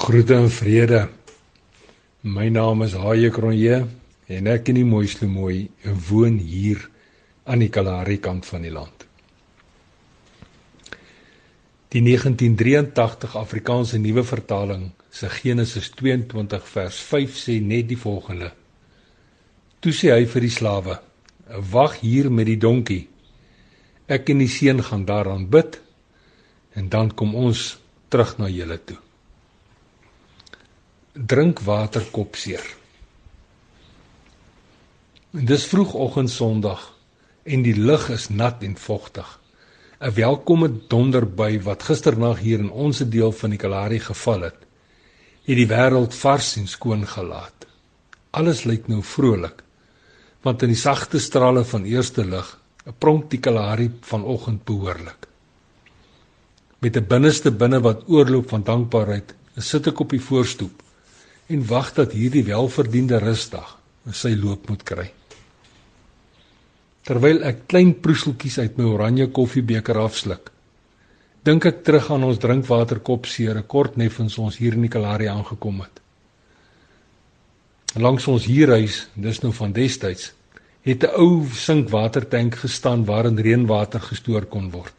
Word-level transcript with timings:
Groete 0.00 0.34
en 0.34 0.48
vrede. 0.48 1.00
My 2.24 2.46
naam 2.48 2.80
is 2.86 2.94
Haie 2.96 3.28
Kronje 3.28 3.82
en 4.32 4.46
ek 4.48 4.70
in 4.72 4.78
die 4.78 4.86
mooiste 4.88 5.26
mooi 5.28 5.66
woon 6.06 6.38
hier 6.40 6.86
aan 7.44 7.60
die 7.60 7.68
Kalahari 7.68 8.16
kant 8.24 8.48
van 8.48 8.64
die 8.64 8.72
land. 8.72 9.04
Die 11.92 12.00
1983 12.06 13.36
Afrikaanse 13.42 14.00
Nuwe 14.00 14.24
Vertaling 14.24 14.86
se 15.12 15.28
Genesis 15.34 15.92
22 16.00 16.64
vers 16.78 17.02
5 17.10 17.36
sê 17.42 17.58
net 17.60 17.90
die 17.92 18.00
volgende: 18.00 18.48
Toe 19.84 19.92
sê 19.92 20.14
hy 20.14 20.24
vir 20.24 20.46
die 20.48 20.54
slawe: 20.56 20.96
"Wag 21.74 22.00
hier 22.00 22.32
met 22.32 22.48
die 22.48 22.56
donkie. 22.56 23.04
Ek 24.08 24.32
en 24.32 24.40
die 24.40 24.48
seun 24.48 24.80
gaan 24.80 25.04
daaraan 25.04 25.44
bid 25.52 25.76
en 26.72 26.88
dan 26.88 27.12
kom 27.12 27.36
ons 27.36 27.76
terug 28.08 28.38
na 28.40 28.48
julle 28.48 28.80
toe." 28.80 28.96
Drink 31.12 31.60
water 31.66 32.04
kopseer. 32.10 32.62
En 35.34 35.44
dis 35.46 35.64
vroegoggend 35.66 36.30
Sondag 36.30 36.84
en 37.42 37.62
die 37.62 37.74
lug 37.74 38.08
is 38.14 38.28
nat 38.28 38.62
en 38.62 38.76
vogtig. 38.76 39.26
'n 40.00 40.14
Welkome 40.14 40.86
donderby 40.88 41.60
wat 41.62 41.82
gisternag 41.82 42.38
hier 42.38 42.58
in 42.58 42.70
ons 42.70 42.98
deel 42.98 43.32
van 43.32 43.50
die 43.50 43.58
Kalahari 43.58 43.98
geval 44.00 44.40
het, 44.40 44.60
het 45.44 45.56
die 45.56 45.66
wêreld 45.66 46.14
vars 46.14 46.56
en 46.56 46.66
skoon 46.66 47.06
gelaat. 47.06 47.66
Alles 48.30 48.64
lyk 48.64 48.88
nou 48.88 49.02
vrolik 49.02 49.62
want 50.42 50.62
in 50.62 50.68
die 50.68 50.78
sagte 50.78 51.18
strale 51.18 51.64
van 51.64 51.84
eerste 51.84 52.24
lig 52.24 52.58
pronk 52.98 53.30
die 53.30 53.40
Kalahari 53.40 53.90
vanoggend 54.00 54.64
behoorlik. 54.64 55.26
Met 56.78 56.96
'n 56.96 57.06
binneste 57.06 57.50
binne 57.50 57.80
wat 57.80 58.08
oorloop 58.08 58.48
van 58.48 58.62
dankbaarheid, 58.62 59.34
sit 59.56 59.86
ek 59.86 60.00
op 60.00 60.10
die 60.10 60.20
voorstoep 60.20 60.82
en 61.50 61.66
wag 61.66 61.92
dat 61.96 62.14
hierdie 62.14 62.44
welverdiende 62.46 63.18
rusdag 63.18 63.76
sy 64.16 64.32
loop 64.38 64.68
moet 64.70 64.84
kry. 64.86 65.08
Terwyl 67.06 67.42
ek 67.48 67.64
klein 67.70 67.94
proeseltjies 68.04 68.60
uit 68.62 68.78
my 68.78 68.86
oranje 68.86 69.26
koffiebeker 69.34 69.98
afsluk, 69.98 70.50
dink 71.44 71.66
ek 71.66 71.82
terug 71.86 72.10
aan 72.14 72.26
ons 72.28 72.38
drinkwaterkop 72.38 73.26
seere 73.26 73.62
kort 73.62 73.96
neffens 73.98 74.36
ons 74.38 74.58
hier 74.60 74.76
in 74.76 74.86
die 74.86 74.92
Kalahari 74.92 75.30
aangekom 75.32 75.80
het. 75.82 76.00
Langs 77.98 78.28
ons 78.30 78.46
huurhuis, 78.46 79.06
dis 79.18 79.40
nou 79.42 79.50
van 79.56 79.72
destyds, 79.74 80.30
het 80.86 81.04
'n 81.04 81.14
ou 81.18 81.48
sinkwatertank 81.50 82.54
gestaan 82.62 83.04
waarin 83.04 83.38
reënwater 83.38 84.00
gestoor 84.00 84.46
kon 84.46 84.70
word. 84.70 84.94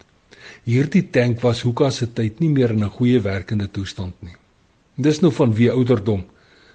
Hierdie 0.66 1.10
tank 1.10 1.42
was 1.42 1.62
hoeka 1.62 1.90
se 1.90 2.08
tyd 2.14 2.40
nie 2.40 2.50
meer 2.50 2.72
in 2.72 2.84
'n 2.84 2.90
goeie 2.90 3.22
werkende 3.22 3.72
toestand 3.72 4.14
nie. 4.22 4.36
Dis 4.98 5.22
nou 5.22 5.32
van 5.32 5.54
wie 5.54 5.72
ouderdom 5.72 6.26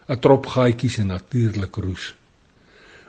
'n 0.08 0.18
trop 0.18 0.46
gaatjies 0.46 0.98
en 1.02 1.06
natuurlik 1.10 1.76
roes. 1.76 2.14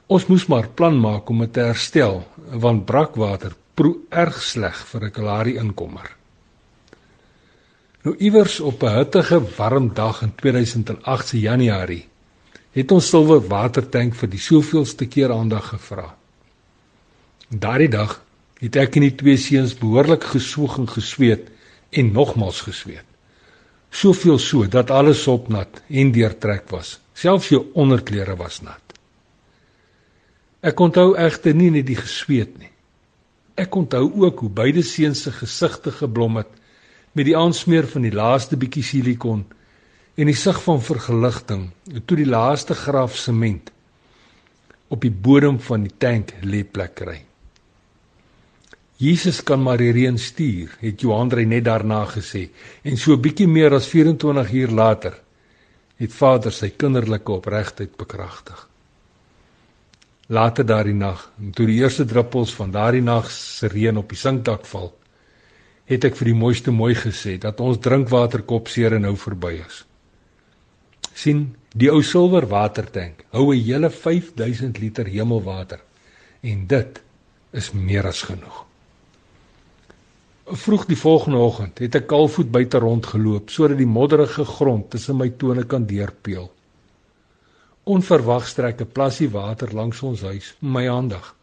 Ons 0.07 0.25
moes 0.27 0.45
maar 0.47 0.67
plan 0.69 0.99
maak 0.99 1.29
om 1.29 1.39
dit 1.43 1.53
te 1.53 1.59
herstel 1.59 2.23
want 2.63 2.85
brakwater 2.85 3.53
proe 3.77 3.97
erg 4.09 4.37
sleg 4.41 4.77
vir 4.91 5.01
'n 5.05 5.11
kalari 5.11 5.53
inkomer. 5.63 6.09
Nou 8.03 8.15
iewers 8.17 8.59
op 8.59 8.83
'n 8.83 8.97
hittige 8.97 9.39
warm 9.57 9.93
dag 9.93 10.21
in 10.21 10.33
2008 10.35 11.27
se 11.27 11.39
Januarie 11.39 12.07
het 12.71 12.91
ons 12.91 13.09
silwer 13.09 13.41
watertank 13.47 14.15
vir 14.15 14.29
die 14.29 14.39
soveelste 14.39 15.05
keer 15.05 15.31
aandag 15.31 15.69
gevra. 15.69 16.15
Daardie 17.49 17.89
dag 17.89 18.21
het 18.59 18.75
ek 18.75 18.95
en 18.95 19.01
die 19.01 19.15
twee 19.15 19.37
seuns 19.37 19.77
behoorlik 19.77 20.23
geswoeg 20.23 20.77
en 20.77 20.87
gesweet 20.87 21.49
en 21.89 22.11
nogmals 22.11 22.61
gesweet 22.61 23.05
soveel 23.91 24.39
so 24.39 24.67
dat 24.67 24.91
alles 24.91 25.27
opnat 25.27 25.81
en 25.87 26.11
deurtrek 26.11 26.69
was. 26.69 26.97
Selfs 27.13 27.49
jou 27.49 27.63
onderklere 27.73 28.35
was 28.37 28.61
nat. 28.61 28.81
Ek 30.61 30.79
onthou 30.79 31.15
egter 31.17 31.55
nie 31.55 31.69
net 31.71 31.87
die 31.87 31.97
gesweet 31.97 32.57
nie. 32.59 32.71
Ek 33.57 33.73
onthou 33.75 34.09
ook 34.25 34.43
hoe 34.43 34.49
beide 34.53 34.83
seuns 34.85 35.23
se 35.25 35.31
gesigte 35.31 35.91
geblom 35.91 36.37
het 36.41 36.49
met 37.17 37.25
die 37.25 37.37
aansmeer 37.37 37.87
van 37.89 38.05
die 38.05 38.13
laaste 38.13 38.57
bietjie 38.59 38.83
silikon 38.85 39.45
en 40.17 40.29
die 40.29 40.37
sig 40.37 40.59
van 40.65 40.81
vergeligting 40.81 41.69
toe 42.05 42.17
die 42.19 42.29
laaste 42.29 42.77
graf 42.77 43.17
sement 43.17 43.71
op 44.93 45.01
die 45.01 45.11
bodem 45.11 45.57
van 45.61 45.83
die 45.85 45.93
tank 45.97 46.33
lê 46.45 46.63
plek 46.63 46.95
kry. 47.01 47.17
Jesus 48.97 49.43
kan 49.45 49.61
maar 49.61 49.77
die 49.77 49.91
reën 49.93 50.17
stuur, 50.17 50.71
het 50.81 51.01
Johan 51.01 51.29
Drey 51.29 51.45
net 51.45 51.67
daarna 51.67 52.01
gesê. 52.09 52.47
En 52.81 52.97
so 52.97 53.17
bietjie 53.17 53.47
meer 53.47 53.75
as 53.77 53.89
24 53.91 54.51
uur 54.51 54.73
later 54.73 55.19
het 55.97 56.13
Vader 56.13 56.53
sy 56.53 56.71
kinderlike 56.77 57.31
opregtheid 57.31 57.95
bekragtig. 57.97 58.57
Later 60.29 60.65
daardie 60.67 60.97
nag, 60.97 61.23
toe 61.55 61.65
die 61.69 61.79
eerste 61.79 62.05
druppels 62.05 62.53
van 62.57 62.73
daardie 62.73 63.01
nag 63.01 63.29
se 63.31 63.69
reën 63.71 63.97
op 63.97 64.09
die 64.11 64.19
sinkdak 64.19 64.65
val, 64.69 64.91
het 65.87 66.05
ek 66.05 66.17
vir 66.19 66.31
die 66.33 66.37
mooiste 66.37 66.73
mooi 66.75 66.93
gesê 66.99 67.37
dat 67.41 67.61
ons 67.63 67.79
drinkwaterkop 67.81 68.67
seer 68.69 68.97
nou 68.99 69.15
verby 69.17 69.57
is. 69.63 69.83
sien, 71.17 71.55
die 71.73 71.89
ou 71.89 72.03
silwer 72.05 72.45
watertank 72.45 73.23
hou 73.33 73.49
'n 73.53 73.63
hele 73.63 73.89
5000 73.89 74.77
liter 74.77 75.05
hemelwater 75.05 75.81
en 76.43 76.67
dit 76.67 77.01
is 77.51 77.71
meer 77.73 78.05
as 78.05 78.21
genoeg. 78.21 78.66
Vroeg 80.47 80.85
die 80.87 80.95
volgende 80.95 81.37
oggend 81.43 81.79
het 81.83 81.95
ek 81.99 82.05
kalfvoet 82.07 82.51
buite 82.51 82.79
rondgeloop 82.79 83.49
sodat 83.51 83.81
die 83.81 83.89
modderige 83.89 84.45
grond 84.47 84.85
tussen 84.93 85.17
my 85.19 85.27
tone 85.35 85.65
kan 85.67 85.83
deurpeel. 85.89 86.47
Onverwags 87.83 88.53
trek 88.55 88.79
'n 88.81 88.91
plassie 88.91 89.27
water 89.29 89.73
langs 89.75 89.99
ons 90.01 90.21
huis 90.21 90.53
my 90.59 90.87
aandag. 90.87 91.35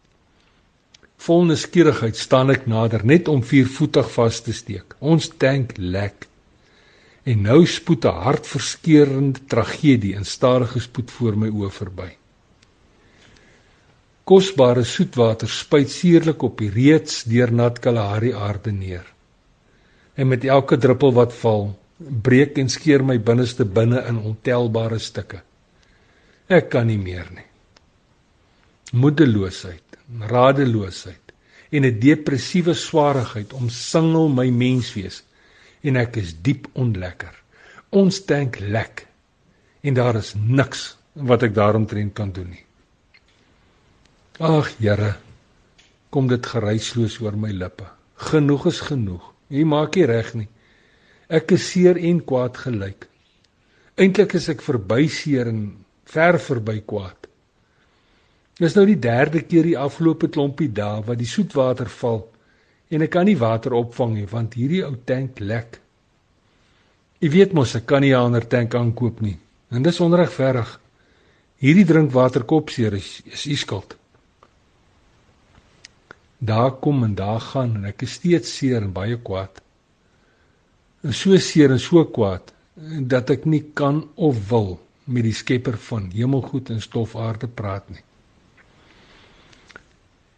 Vol 1.17 1.45
nuuskierigheid 1.45 2.17
staan 2.17 2.51
ek 2.51 2.67
nader 2.67 3.05
net 3.05 3.29
om 3.29 3.43
viervoetig 3.43 4.11
vas 4.17 4.41
te 4.41 4.53
steek. 4.53 4.97
Ons 5.01 5.29
tank 5.37 5.77
lek. 5.77 6.29
En 7.25 7.43
nou 7.43 7.67
spoed 7.67 8.05
'n 8.05 8.21
hartverskeurende 8.25 9.41
tragedie 9.47 10.15
in 10.15 10.25
stadige 10.25 10.81
spoed 10.81 11.11
voor 11.11 11.37
my 11.37 11.49
oë 11.49 11.71
verby. 11.71 12.11
Kosbare 14.25 14.87
soetwater 14.89 15.51
spuit 15.53 15.91
suurlik 15.93 16.43
op 16.47 16.57
die 16.63 16.71
reeds 16.73 17.25
deurnat 17.29 17.81
Kalahari 17.85 18.33
aarde 18.33 18.73
neer. 18.73 19.05
En 20.17 20.31
met 20.31 20.45
elke 20.45 20.79
druppel 20.81 21.13
wat 21.13 21.35
val, 21.43 21.67
breek 21.99 22.57
en 22.59 22.71
skeur 22.73 23.05
my 23.05 23.19
binneste 23.21 23.67
binne 23.69 24.01
in 24.09 24.23
ontelbare 24.31 24.99
stukke. 24.99 25.43
Ek 26.49 26.71
kan 26.73 26.89
nie 26.89 26.99
meer 27.01 27.29
nie. 27.37 27.47
Moedeloosheid, 28.97 30.01
radeloosheid 30.33 31.33
en 31.71 31.85
'n 31.85 32.01
depressiewe 32.01 32.75
swaarigheid 32.75 33.53
omsingel 33.53 34.29
my 34.29 34.49
menswees 34.51 35.23
en 35.83 35.97
ek 35.97 36.17
is 36.17 36.35
diep 36.41 36.69
onlekker. 36.73 37.35
Ons 37.91 38.25
tank 38.25 38.61
lek 38.61 39.07
en 39.83 39.95
daar 39.95 40.17
is 40.17 40.35
niks 40.35 40.97
wat 41.13 41.43
ek 41.43 41.55
daaromtrent 41.55 42.15
kan 42.15 42.33
doen 42.33 42.51
nie. 42.51 42.65
Ag 44.43 44.73
Here, 44.81 45.13
kom 46.11 46.27
dit 46.27 46.43
geruisloos 46.43 47.21
oor 47.23 47.37
my 47.39 47.53
lippe. 47.55 47.87
Genoeg 48.19 48.67
is 48.67 48.81
genoeg. 48.83 49.23
U 49.55 49.63
maak 49.71 49.95
nie 49.95 50.09
reg 50.11 50.33
nie. 50.35 50.49
Ek 51.31 51.55
is 51.55 51.69
seer 51.71 51.95
en 51.95 52.19
kwaad 52.27 52.59
gelyk. 52.59 53.07
Eintlik 53.95 54.35
is 54.35 54.51
ek 54.51 54.67
verby 54.67 55.07
seer 55.07 55.53
en 55.53 55.63
ver 56.11 56.41
verby 56.43 56.81
kwaad. 56.83 57.31
Dis 58.59 58.75
nou 58.75 58.85
die 58.91 58.99
derde 58.99 59.47
keer 59.47 59.71
die 59.71 59.79
afgelope 59.79 60.27
klompie 60.27 60.73
dae 60.75 61.07
wat 61.07 61.23
die 61.23 61.31
soetwater 61.31 61.87
val 61.87 62.25
en 62.91 63.07
ek 63.07 63.15
kan 63.15 63.31
nie 63.31 63.39
water 63.39 63.79
opvang 63.79 64.19
nie 64.19 64.27
want 64.27 64.59
hierdie 64.59 64.83
ou 64.83 64.97
tank 65.07 65.39
lek. 65.39 65.79
U 67.23 67.31
weet 67.31 67.55
mos 67.55 67.79
ek 67.79 67.87
kan 67.87 68.03
nie 68.03 68.11
'n 68.11 68.19
ander 68.19 68.49
tank 68.49 68.75
aankoop 68.75 69.21
nie. 69.23 69.39
En 69.71 69.83
dis 69.83 70.01
onregverdig. 70.01 70.81
Hierdie 71.63 71.87
drinkwaterkopseer 71.87 72.95
is 72.95 73.23
is 73.31 73.47
u 73.47 73.55
skuld 73.55 74.03
daar 76.47 76.73
kom 76.85 77.05
en 77.07 77.15
daar 77.15 77.41
gaan 77.41 77.77
en 77.79 77.85
ek 77.91 78.05
is 78.07 78.17
steeds 78.21 78.57
seer 78.59 78.83
en 78.83 78.93
baie 78.93 79.17
kwaad. 79.17 79.61
En 81.05 81.13
so 81.13 81.37
seer 81.39 81.75
en 81.75 81.81
so 81.83 82.05
kwaad 82.05 82.53
dat 83.15 83.31
ek 83.31 83.45
nie 83.47 83.63
kan 83.77 84.03
of 84.15 84.41
wil 84.51 84.75
met 85.05 85.27
die 85.27 85.37
skepper 85.37 85.77
van 85.91 86.09
hemelgoed 86.15 86.73
en 86.75 86.83
stofaarde 86.83 87.49
praat 87.49 87.89
nie. 87.93 88.03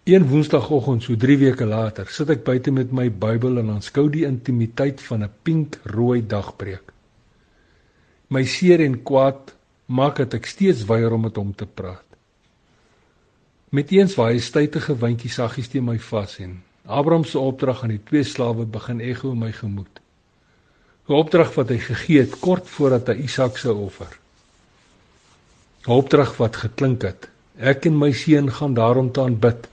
Een 0.07 0.27
woensdagoggend 0.31 1.03
so 1.03 1.19
3 1.19 1.39
weke 1.41 1.67
later 1.67 2.11
sit 2.15 2.31
ek 2.31 2.45
buite 2.47 2.71
met 2.71 2.93
my 2.95 3.09
Bybel 3.11 3.59
en 3.63 3.73
aanskou 3.75 4.07
die 4.13 4.27
intimiteit 4.29 5.03
van 5.03 5.25
'n 5.25 5.33
pink-rooi 5.43 6.23
dagbreek. 6.23 6.93
My 8.31 8.45
seer 8.45 8.81
en 8.81 9.03
kwaad 9.03 9.55
maak 9.87 10.17
dat 10.17 10.35
ek 10.35 10.47
steeds 10.47 10.85
weier 10.87 11.13
om 11.13 11.23
met 11.27 11.37
hom 11.37 11.55
te 11.55 11.67
praat. 11.67 12.06
Met 13.77 13.91
eens 13.91 14.15
waai 14.15 14.35
'n 14.37 14.49
stytige 14.51 14.95
windjie 14.97 15.31
saggies 15.31 15.69
teen 15.69 15.85
my 15.85 15.99
vas 15.99 16.39
en 16.39 16.53
Abraham 16.87 17.25
se 17.25 17.39
opdrag 17.39 17.83
aan 17.83 17.93
die 17.93 18.05
twee 18.09 18.25
slawe 18.25 18.65
begin 18.65 19.01
ekho 19.01 19.33
in 19.33 19.39
my 19.39 19.53
gemoed. 19.53 20.01
'n 21.09 21.13
opdrag 21.13 21.51
wat 21.55 21.69
hy 21.69 21.79
gegee 21.79 22.21
het 22.21 22.39
kort 22.41 22.69
voordat 22.69 23.07
hy 23.09 23.17
Isak 23.29 23.59
sou 23.59 23.75
offer. 23.85 24.19
'n 25.87 25.93
Opdrag 25.93 26.37
wat 26.37 26.57
geklink 26.57 27.03
het: 27.03 27.29
Ek 27.59 27.87
en 27.87 27.99
my 27.99 28.13
seun 28.13 28.51
gaan 28.51 28.75
daarom 28.75 29.13
te 29.13 29.21
aanbid. 29.21 29.69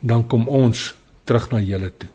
Dan 0.00 0.26
kom 0.26 0.48
ons 0.48 0.94
terug 1.24 1.50
na 1.50 1.60
julle 1.60 1.92
toe. 1.98 2.10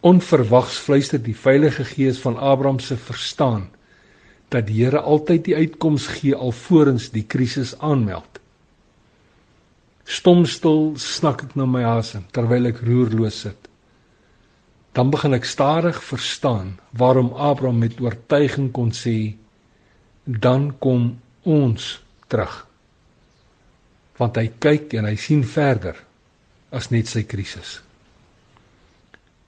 Onverwags 0.00 0.78
fluister 0.78 1.22
die 1.22 1.36
Heilige 1.42 1.84
Gees 1.84 2.18
van 2.18 2.38
Abraham 2.38 2.80
se 2.80 2.96
verstaan 2.96 3.70
dat 4.48 4.66
die 4.66 4.84
Here 4.84 5.00
altyd 5.00 5.44
die 5.44 5.56
uitkoms 5.56 6.06
gee 6.06 6.34
alvorens 6.34 7.10
die 7.10 7.24
krisis 7.24 7.78
aanmeld. 7.78 8.31
Stomstil 10.04 10.94
snak 10.98 11.44
ek 11.46 11.52
na 11.56 11.66
my 11.66 11.84
asem 11.86 12.24
terwyl 12.34 12.66
ek 12.70 12.82
roerloos 12.82 13.42
sit. 13.46 13.68
Dan 14.92 15.12
begin 15.12 15.36
ek 15.36 15.46
stadig 15.48 16.00
verstaan 16.04 16.74
waarom 16.98 17.32
Abraham 17.32 17.80
met 17.84 18.00
oortuiging 18.02 18.72
kon 18.74 18.90
sê 18.92 19.34
dan 20.26 20.72
kom 20.82 21.14
ons 21.48 22.00
terug. 22.28 22.66
Want 24.18 24.36
hy 24.36 24.50
kyk 24.62 24.98
en 24.98 25.08
hy 25.08 25.16
sien 25.16 25.46
verder 25.46 25.96
as 26.72 26.90
net 26.92 27.08
sy 27.08 27.24
krisis. 27.28 27.80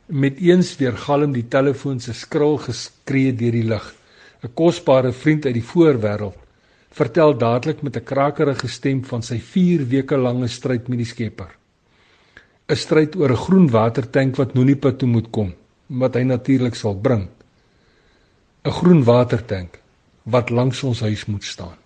Met 0.08 0.40
eens 0.40 0.74
weer 0.80 0.96
galm 1.00 1.32
die 1.32 1.46
telefoon 1.48 2.00
se 2.00 2.12
skril 2.16 2.58
geskree 2.60 3.32
deur 3.32 3.56
die 3.56 3.68
lug 3.68 3.86
'n 4.44 4.52
kosbare 4.52 5.12
vriend 5.12 5.46
uit 5.46 5.56
die 5.56 5.68
voorwêreld 5.72 6.43
vertel 6.94 7.36
dadelik 7.38 7.82
met 7.82 7.96
'n 7.96 8.04
krakerige 8.04 8.68
stem 8.68 9.04
van 9.04 9.22
sy 9.22 9.38
4 9.38 9.86
weke 9.88 10.16
lange 10.16 10.48
stryd 10.48 10.88
met 10.88 10.98
die 10.98 11.10
Skepper 11.12 11.50
'n 12.64 12.76
stryd 12.80 13.16
oor 13.20 13.32
'n 13.32 13.44
groen 13.46 13.68
watertank 13.68 14.36
wat 14.40 14.54
Nonipa 14.54 14.92
toe 14.92 15.08
moet 15.08 15.28
kom, 15.30 15.52
wat 15.86 16.14
hy 16.14 16.22
natuurlik 16.24 16.74
sal 16.74 16.96
bring. 16.96 17.28
'n 18.64 18.70
Groen 18.70 19.04
watertank 19.04 19.80
wat 20.22 20.50
langs 20.50 20.82
ons 20.82 21.00
huis 21.00 21.26
moet 21.26 21.44
staan. 21.44 21.76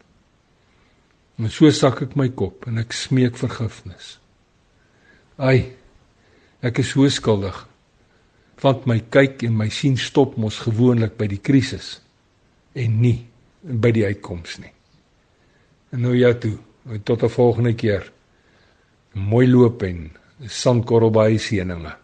En 1.38 1.50
so 1.50 1.70
sak 1.70 2.02
ek 2.02 2.16
my 2.16 2.28
kop 2.28 2.66
en 2.66 2.78
ek 2.78 2.92
smeek 2.92 3.36
vergifnis. 3.36 4.18
Ai, 5.36 5.74
ek 6.62 6.78
is 6.78 6.90
so 6.90 7.08
skuldig. 7.08 7.66
Want 8.62 8.86
my 8.86 9.00
kyk 9.00 9.42
en 9.42 9.56
my 9.56 9.68
sien 9.68 9.96
stop 9.96 10.36
mos 10.36 10.58
gewoonlik 10.58 11.16
by 11.16 11.26
die 11.26 11.42
krisis 11.42 12.00
en 12.74 13.00
nie 13.00 13.26
by 13.62 13.90
die 13.90 14.06
uitkoms 14.06 14.58
nie. 14.58 14.77
En 15.90 16.00
nou 16.00 16.16
ja 16.16 16.34
toe, 16.34 16.58
tot 17.02 17.22
'n 17.22 17.28
volgende 17.28 17.74
keer. 17.74 18.12
Mooi 19.12 19.48
loop 19.48 19.82
en 19.82 20.12
sandkorrel 20.46 21.10
by 21.10 21.36
seëninge. 21.36 21.96